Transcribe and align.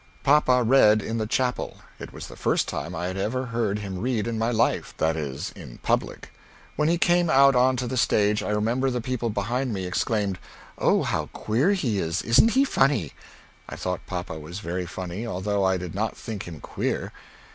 Papa 0.23 0.63
read 0.63 0.99
in 1.03 1.19
the 1.19 1.27
chapell. 1.27 1.75
It 1.99 2.11
was 2.11 2.25
the 2.25 2.35
first 2.35 2.67
time 2.67 2.95
I 2.95 3.05
had 3.05 3.17
ever 3.17 3.45
heard 3.45 3.77
him 3.77 3.99
read 3.99 4.25
in 4.25 4.39
my 4.39 4.49
life 4.49 4.95
that 4.97 5.15
is 5.15 5.51
in 5.55 5.77
public. 5.83 6.33
When 6.75 6.89
he 6.89 6.97
came 6.97 7.29
out 7.29 7.55
on 7.55 7.75
to 7.77 7.85
the 7.85 7.97
stage 7.97 8.41
I 8.41 8.49
remember 8.49 8.89
the 8.89 8.99
people 8.99 9.29
behind 9.29 9.75
me 9.75 9.85
exclaimed 9.85 10.39
"Oh 10.79 11.03
how 11.03 11.27
queer 11.33 11.73
he 11.73 11.99
is! 11.99 12.23
Isn't 12.23 12.53
he 12.53 12.63
funny!" 12.65 13.11
I 13.69 13.75
thought 13.75 14.07
papa 14.07 14.39
was 14.39 14.57
very 14.57 14.87
funny, 14.87 15.27
although 15.27 15.63
I 15.63 15.77
did 15.77 15.93
not 15.93 16.17
think 16.17 16.47
him 16.47 16.61
queer. 16.61 17.13